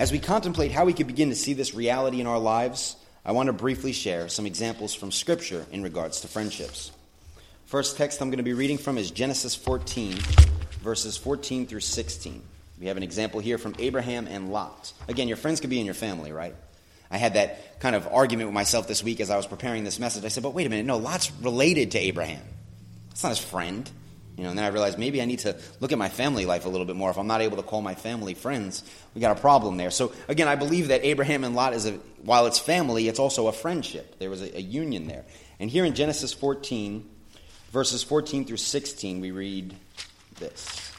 [0.00, 3.32] As we contemplate how we could begin to see this reality in our lives, I
[3.32, 6.90] want to briefly share some examples from Scripture in regards to friendships.
[7.66, 10.14] First text I'm going to be reading from is Genesis 14,
[10.80, 12.42] verses 14 through 16.
[12.80, 14.94] We have an example here from Abraham and Lot.
[15.06, 16.54] Again, your friends could be in your family, right?
[17.10, 19.98] I had that kind of argument with myself this week as I was preparing this
[19.98, 20.24] message.
[20.24, 22.40] I said, but wait a minute, no, Lot's related to Abraham.
[23.10, 23.90] It's not his friend.
[24.40, 26.64] You know, and then I realized maybe I need to look at my family life
[26.64, 27.10] a little bit more.
[27.10, 28.82] If I'm not able to call my family friends,
[29.14, 29.90] we got a problem there.
[29.90, 33.48] So again, I believe that Abraham and Lot is a while it's family, it's also
[33.48, 34.18] a friendship.
[34.18, 35.26] There was a, a union there.
[35.58, 37.06] And here in Genesis 14,
[37.70, 39.74] verses 14 through 16, we read
[40.38, 40.90] this.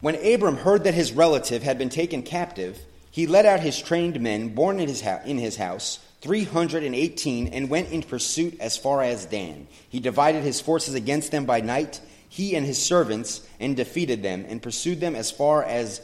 [0.00, 2.80] When Abram heard that his relative had been taken captive,
[3.12, 7.90] he led out his trained men born in his, in his house, 318, and went
[7.90, 9.66] in pursuit as far as Dan.
[9.88, 14.46] He divided his forces against them by night, he and his servants, and defeated them,
[14.48, 16.00] and pursued them as far as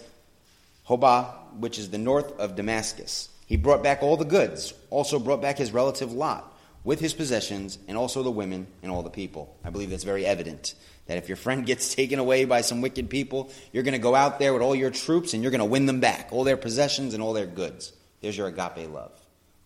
[0.89, 3.29] Hobah, which is the north of Damascus.
[3.47, 6.53] He brought back all the goods, also brought back his relative Lot
[6.83, 9.57] with his possessions, and also the women and all the people.
[9.65, 10.75] I believe that's very evident
[11.07, 14.15] that if your friend gets taken away by some wicked people, you're going to go
[14.15, 16.57] out there with all your troops and you're going to win them back, all their
[16.57, 17.93] possessions and all their goods.
[18.21, 19.13] There's your agape love.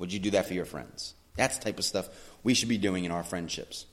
[0.03, 1.15] Would you do that for your friends?
[1.37, 2.09] That's the type of stuff
[2.43, 3.87] we should be doing in our friendships.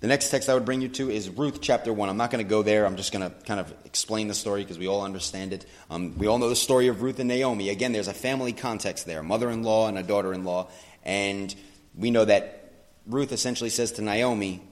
[0.00, 2.08] The next text I would bring you to is Ruth chapter 1.
[2.08, 2.86] I'm not going to go there.
[2.86, 5.66] I'm just going to kind of explain the story because we all understand it.
[5.90, 7.68] Um, we all know the story of Ruth and Naomi.
[7.68, 10.70] Again, there's a family context there mother in law and a daughter in law.
[11.04, 11.54] And
[11.94, 12.72] we know that
[13.06, 14.62] Ruth essentially says to Naomi,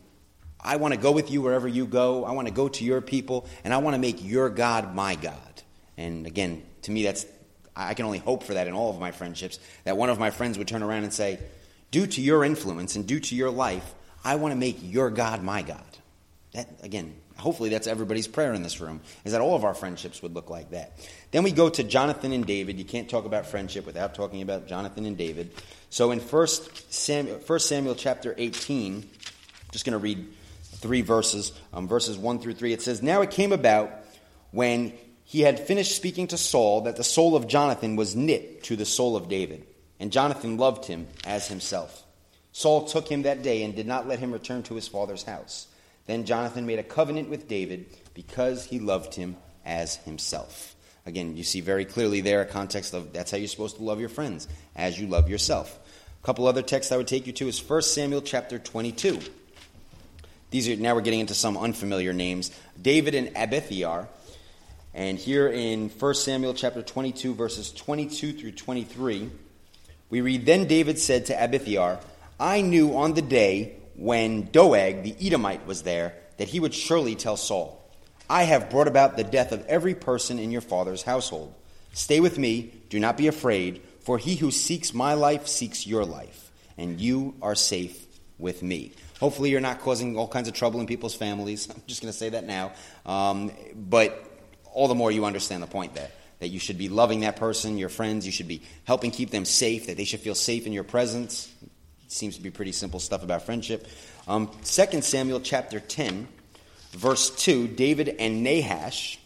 [0.58, 2.24] I want to go with you wherever you go.
[2.24, 5.16] I want to go to your people, and I want to make your God my
[5.16, 5.62] God.
[5.98, 7.26] And again, to me, that's
[7.88, 9.58] I can only hope for that in all of my friendships.
[9.84, 11.38] That one of my friends would turn around and say,
[11.90, 15.42] "Due to your influence and due to your life, I want to make your God
[15.42, 15.82] my God."
[16.52, 19.00] That again, hopefully, that's everybody's prayer in this room.
[19.24, 20.98] Is that all of our friendships would look like that?
[21.30, 22.78] Then we go to Jonathan and David.
[22.78, 25.50] You can't talk about friendship without talking about Jonathan and David.
[25.90, 29.08] So in First Samuel, 1 Samuel chapter 18,
[29.72, 30.26] just going to read
[30.62, 32.72] three verses, um, verses 1 through 3.
[32.72, 33.90] It says, Now it came about
[34.50, 34.92] when
[35.30, 38.84] he had finished speaking to Saul that the soul of Jonathan was knit to the
[38.84, 39.64] soul of David,
[40.00, 42.02] and Jonathan loved him as himself.
[42.50, 45.68] Saul took him that day and did not let him return to his father's house.
[46.06, 50.74] Then Jonathan made a covenant with David because he loved him as himself.
[51.06, 54.00] Again, you see very clearly there a context of that's how you're supposed to love
[54.00, 55.78] your friends, as you love yourself.
[56.20, 59.20] A couple other texts I would take you to is 1 Samuel chapter 22.
[60.50, 62.50] These are now we're getting into some unfamiliar names.
[62.82, 64.08] David and Abiathar.
[64.92, 69.30] And here in 1 Samuel chapter 22 verses 22 through 23,
[70.08, 72.00] we read then David said to Abiathar,
[72.40, 77.14] I knew on the day when Doeg the Edomite was there that he would surely
[77.14, 77.80] tell Saul,
[78.28, 81.54] I have brought about the death of every person in your father's household.
[81.92, 86.04] Stay with me, do not be afraid, for he who seeks my life seeks your
[86.04, 88.06] life, and you are safe
[88.38, 88.92] with me.
[89.18, 91.68] Hopefully, you're not causing all kinds of trouble in people's families.
[91.74, 92.72] I'm just going to say that now.
[93.04, 94.29] Um, but
[94.72, 97.78] all the more you understand the point there that you should be loving that person,
[97.78, 100.72] your friends, you should be helping keep them safe, that they should feel safe in
[100.72, 101.52] your presence.
[101.62, 103.86] It seems to be pretty simple stuff about friendship.
[104.26, 106.26] Um, 2 Samuel chapter 10,
[106.92, 109.18] verse 2, David and Nahash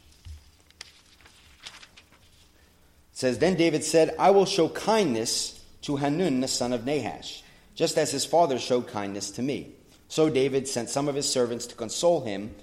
[3.12, 7.44] says, Then David said, I will show kindness to Hanun, the son of Nahash,
[7.76, 9.70] just as his father showed kindness to me.
[10.08, 12.54] So David sent some of his servants to console him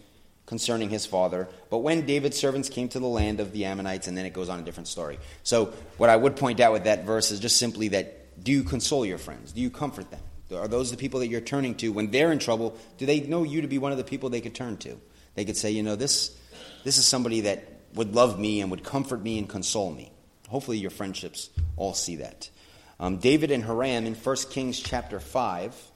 [0.52, 1.48] concerning his father.
[1.70, 4.50] But when David's servants came to the land of the Ammonites, and then it goes
[4.50, 5.18] on a different story.
[5.44, 8.64] So, what I would point out with that verse is just simply that do you
[8.64, 9.54] console your friends?
[9.54, 10.20] Do you comfort them?
[10.54, 12.78] Are those the people that you're turning to when they're in trouble?
[12.98, 15.00] Do they know you to be one of the people they could turn to?
[15.36, 16.38] They could say, you know, this,
[16.84, 20.12] this is somebody that would love me and would comfort me and console me.
[20.50, 22.50] Hopefully, your friendships all see that.
[23.00, 25.91] Um, David and Hiram in 1 Kings chapter 5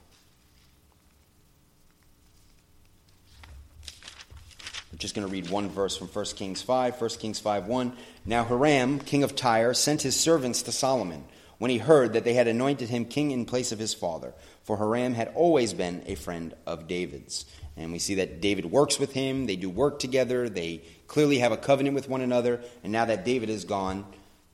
[4.96, 6.98] I'm just going to read one verse from 1 Kings 5.
[6.98, 7.92] 1 Kings 5 1.
[8.24, 11.26] Now Hiram, king of Tyre, sent his servants to Solomon.
[11.58, 14.32] when he heard that they had anointed him king in place of his father.
[14.64, 17.44] For Hiram had always been a friend of David's.
[17.76, 21.52] And we see that David works with him, they do work together, they clearly have
[21.52, 22.62] a covenant with one another.
[22.82, 24.06] And now that David is gone,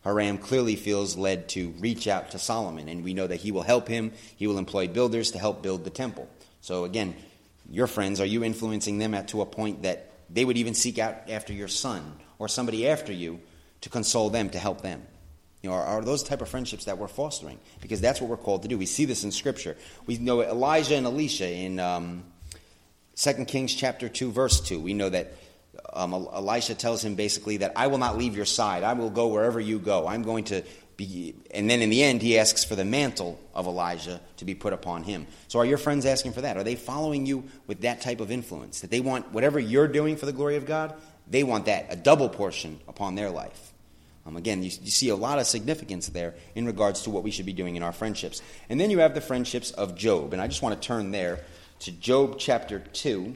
[0.03, 2.89] Hiram clearly feels led to reach out to Solomon.
[2.89, 5.85] And we know that he will help him, he will employ builders to help build
[5.85, 6.29] the temple.
[6.63, 7.15] So again,
[7.71, 10.99] your friends, are you influencing them at, to a point that they would even seek
[10.99, 12.03] out after your son
[12.39, 13.41] or somebody after you
[13.83, 15.03] to console them, to help them?
[15.63, 17.59] You know, are, are, those type of friendships that we're fostering?
[17.81, 18.77] Because that's what we're called to do.
[18.77, 19.77] We see this in Scripture.
[20.07, 22.25] We know Elijah and Elisha in um,
[23.17, 24.81] 2 Kings chapter 2, verse 2.
[24.81, 25.35] We know that
[25.93, 28.83] um, Elisha tells him basically that I will not leave your side.
[28.83, 30.07] I will go wherever you go.
[30.07, 30.63] I'm going to
[30.99, 34.73] And then in the end, he asks for the mantle of Elijah to be put
[34.73, 35.27] upon him.
[35.49, 36.57] So are your friends asking for that?
[36.57, 38.81] Are they following you with that type of influence?
[38.81, 40.95] That they want whatever you're doing for the glory of God,
[41.29, 43.73] they want that, a double portion upon their life.
[44.25, 47.33] Um, again, you, you, see a lot of significance there in regards to what we
[47.33, 48.41] should be doing in our friendships.
[48.69, 50.33] And then you have the friendships of Job.
[50.33, 51.41] And I just want to turn there
[51.81, 53.35] to Job chapter 2.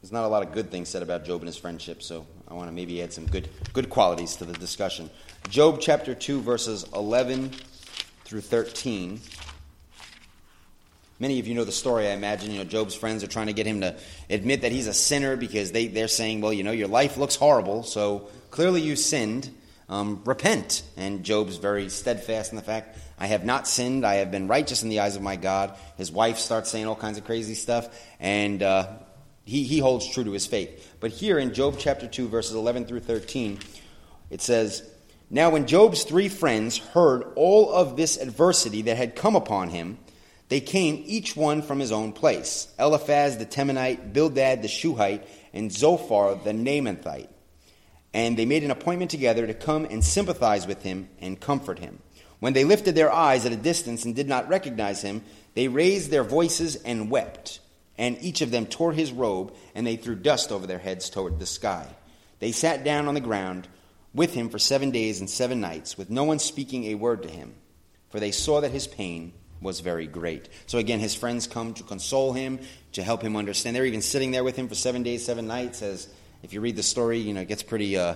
[0.00, 2.54] There's not a lot of good things said about Job and his friendship, so I
[2.54, 5.10] want to maybe add some good, good qualities to the discussion.
[5.50, 7.50] Job chapter 2, verses 11
[8.24, 9.20] through 13.
[11.20, 12.50] Many of you know the story, I imagine.
[12.50, 13.96] You know, Job's friends are trying to get him to
[14.30, 17.36] admit that he's a sinner because they, they're saying, well, you know, your life looks
[17.36, 19.50] horrible, so clearly you sinned.
[19.90, 20.82] Um, repent.
[20.98, 24.04] And Job's very steadfast in the fact, I have not sinned.
[24.04, 25.74] I have been righteous in the eyes of my God.
[25.96, 27.88] His wife starts saying all kinds of crazy stuff,
[28.20, 28.88] and uh,
[29.48, 30.94] he, he holds true to his faith.
[31.00, 33.58] But here in Job chapter 2, verses 11 through 13,
[34.28, 34.86] it says,
[35.30, 39.96] Now when Job's three friends heard all of this adversity that had come upon him,
[40.50, 45.72] they came each one from his own place Eliphaz the Temanite, Bildad the Shuhite, and
[45.72, 47.28] Zophar the Naamathite.
[48.12, 52.00] And they made an appointment together to come and sympathize with him and comfort him.
[52.40, 55.22] When they lifted their eyes at a distance and did not recognize him,
[55.54, 57.60] they raised their voices and wept.
[57.98, 61.38] And each of them tore his robe, and they threw dust over their heads toward
[61.38, 61.86] the sky.
[62.38, 63.66] They sat down on the ground
[64.14, 67.28] with him for seven days and seven nights, with no one speaking a word to
[67.28, 67.54] him,
[68.10, 70.48] for they saw that his pain was very great.
[70.66, 72.60] So again, his friends come to console him,
[72.92, 73.74] to help him understand.
[73.74, 75.82] They're even sitting there with him for seven days, seven nights.
[75.82, 76.08] As
[76.42, 77.96] if you read the story, you know, it gets pretty.
[77.96, 78.14] Uh,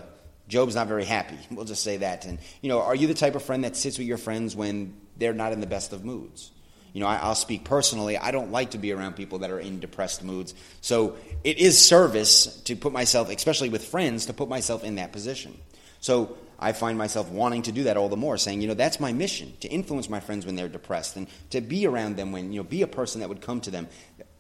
[0.49, 1.39] Job's not very happy.
[1.51, 2.25] We'll just say that.
[2.25, 4.97] And you know, are you the type of friend that sits with your friends when
[5.17, 6.51] they're not in the best of moods?
[6.93, 8.19] You know, I, will speak personally.
[8.19, 10.55] I don't like to be around people that are in depressed moods.
[10.81, 15.13] So it is service to put myself, especially with friends, to put myself in that
[15.13, 15.57] position.
[16.01, 19.01] So I find myself wanting to do that all the more, saying, you know, that's
[19.01, 22.53] my mission to influence my friends when they're depressed and to be around them when,
[22.53, 23.89] you know, be a person that would come to them.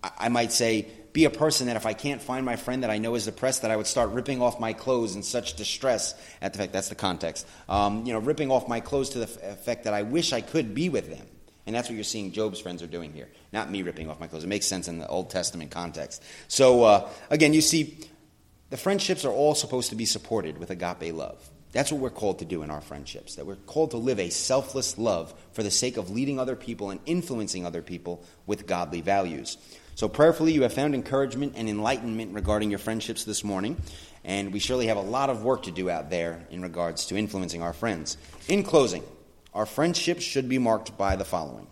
[0.03, 2.91] I, I might say, be a person that if I can't find my friend that
[2.91, 6.15] I know is depressed, that I would start ripping off my clothes in such distress
[6.41, 7.47] at the fact that's the context.
[7.69, 10.75] Um, you know, ripping off my clothes to the effect that I wish I could
[10.75, 11.27] be with them.
[11.67, 13.29] And that's what you're seeing Job's friends are doing here.
[13.53, 14.45] Not me ripping off my clothes.
[14.45, 16.23] It makes sense in the Old Testament context.
[16.49, 17.99] So, uh, again, you see,
[18.71, 21.49] the friendships are all supposed to be supported with agape love.
[21.73, 24.29] That's what we're called to do in our friendships, that we're called to live a
[24.29, 29.01] selfless love for the sake of leading other people and influencing other people with godly
[29.01, 29.57] values.
[29.95, 33.77] So, prayerfully, you have found encouragement and enlightenment regarding your friendships this morning,
[34.25, 37.17] and we surely have a lot of work to do out there in regards to
[37.17, 38.17] influencing our friends.
[38.49, 39.03] In closing,
[39.55, 41.67] our friendships should be marked by the following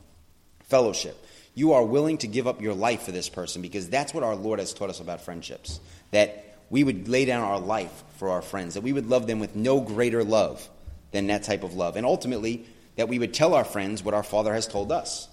[0.64, 1.16] fellowship.
[1.54, 4.36] You are willing to give up your life for this person because that's what our
[4.36, 5.80] Lord has taught us about friendships.
[6.12, 9.40] That we would lay down our life for our friends, that we would love them
[9.40, 10.66] with no greater love
[11.10, 11.96] than that type of love.
[11.96, 12.66] And ultimately,
[12.96, 15.28] that we would tell our friends what our Father has told us.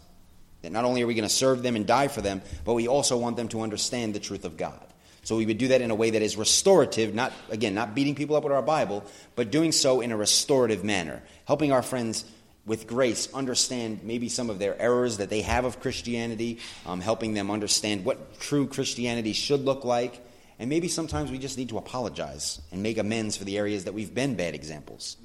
[0.64, 2.88] That not only are we going to serve them and die for them, but we
[2.88, 4.82] also want them to understand the truth of God.
[5.24, 8.16] So we would do that in a way that is restorative, not, again, not beating
[8.16, 9.04] people up with our Bible,
[9.36, 12.24] but doing so in a restorative manner, helping our friends
[12.68, 17.34] with grace understand maybe some of their errors that they have of Christianity, um, helping
[17.34, 20.22] them understand what true Christianity should look like,
[20.60, 23.94] and maybe sometimes we just need to apologize and make amends for the areas that
[23.94, 25.16] we've been bad examples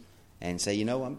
[0.41, 1.19] and say, you know, I'm,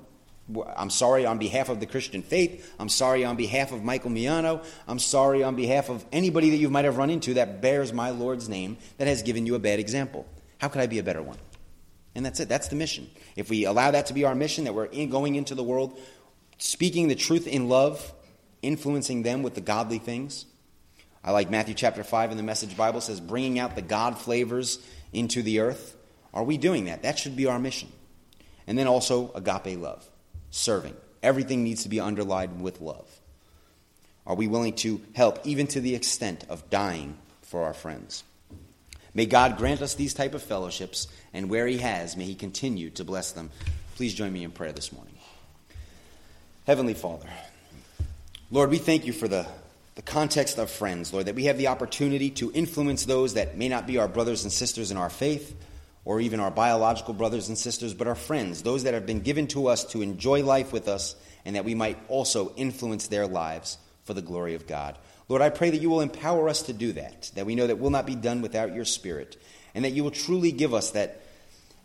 [0.77, 2.73] I'm sorry on behalf of the Christian faith.
[2.79, 4.63] I'm sorry on behalf of Michael Miano.
[4.87, 8.11] I'm sorry on behalf of anybody that you might have run into that bears my
[8.11, 10.25] Lord's name that has given you a bad example.
[10.59, 11.37] How could I be a better one?
[12.15, 12.49] And that's it.
[12.49, 13.09] That's the mission.
[13.35, 15.99] If we allow that to be our mission, that we're in, going into the world,
[16.59, 18.13] speaking the truth in love,
[18.61, 20.45] influencing them with the godly things,
[21.23, 24.79] I like Matthew chapter 5 in the Message Bible says, bringing out the God flavors
[25.13, 25.95] into the earth.
[26.33, 27.03] Are we doing that?
[27.03, 27.91] That should be our mission.
[28.67, 30.05] And then also agape love,
[30.51, 30.95] serving.
[31.21, 33.07] Everything needs to be underlined with love.
[34.27, 38.23] Are we willing to help even to the extent of dying for our friends?
[39.13, 42.89] May God grant us these type of fellowships, and where He has, may He continue
[42.91, 43.51] to bless them
[43.95, 45.13] Please join me in prayer this morning.
[46.65, 47.29] Heavenly Father,
[48.49, 49.45] Lord, we thank you for the,
[49.93, 53.69] the context of friends, Lord, that we have the opportunity to influence those that may
[53.69, 55.55] not be our brothers and sisters in our faith
[56.05, 59.45] or even our biological brothers and sisters, but our friends, those that have been given
[59.47, 63.77] to us to enjoy life with us, and that we might also influence their lives
[64.05, 64.97] for the glory of God.
[65.29, 67.79] Lord, I pray that you will empower us to do that, that we know that
[67.79, 69.41] will not be done without your Spirit,
[69.73, 71.21] and that you will truly give us that,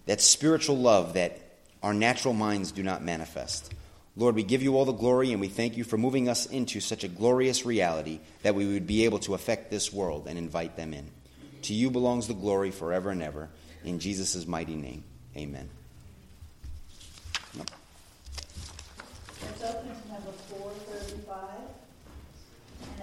[0.07, 1.41] that spiritual love that
[1.83, 3.73] our natural minds do not manifest.
[4.17, 6.81] Lord, we give you all the glory and we thank you for moving us into
[6.81, 10.77] such a glorious reality that we would be able to affect this world and invite
[10.77, 11.09] them in.
[11.63, 13.49] To you belongs the glory forever and ever.
[13.85, 15.05] In Jesus' mighty name,
[15.37, 15.71] amen.
[17.57, 17.67] Open
[19.57, 20.08] to number 435.